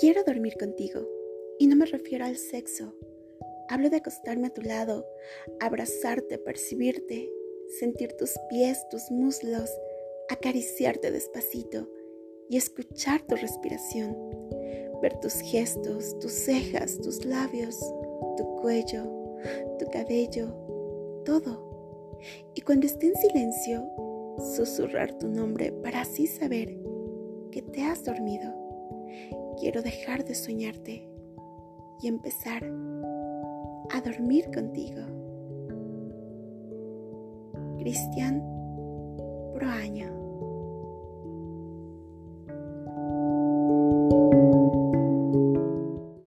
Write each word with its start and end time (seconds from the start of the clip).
Quiero 0.00 0.24
dormir 0.24 0.56
contigo 0.58 1.08
y 1.60 1.68
no 1.68 1.76
me 1.76 1.86
refiero 1.86 2.24
al 2.24 2.36
sexo. 2.36 2.92
Hablo 3.68 3.90
de 3.90 3.98
acostarme 3.98 4.48
a 4.48 4.52
tu 4.52 4.60
lado, 4.60 5.06
abrazarte, 5.60 6.36
percibirte, 6.38 7.30
sentir 7.78 8.12
tus 8.14 8.34
pies, 8.50 8.84
tus 8.90 9.12
muslos, 9.12 9.70
acariciarte 10.28 11.12
despacito 11.12 11.88
y 12.48 12.56
escuchar 12.56 13.22
tu 13.22 13.36
respiración, 13.36 14.16
ver 15.00 15.18
tus 15.20 15.34
gestos, 15.34 16.18
tus 16.18 16.32
cejas, 16.32 17.00
tus 17.00 17.24
labios, 17.24 17.78
tu 18.36 18.56
cuello, 18.56 19.04
tu 19.78 19.86
cabello, 19.92 20.48
todo. 21.24 22.18
Y 22.54 22.62
cuando 22.62 22.86
esté 22.86 23.06
en 23.06 23.16
silencio, 23.16 23.88
susurrar 24.56 25.16
tu 25.18 25.28
nombre 25.28 25.70
para 25.70 26.00
así 26.00 26.26
saber 26.26 26.76
que 27.52 27.62
te 27.62 27.84
has 27.84 28.02
dormido. 28.02 28.64
Quiero 29.58 29.82
dejar 29.82 30.24
de 30.24 30.34
soñarte 30.34 31.08
y 32.00 32.08
empezar 32.08 32.64
a 33.90 34.00
dormir 34.00 34.46
contigo. 34.52 35.02
Cristian 37.78 38.42
Proaño 39.54 40.13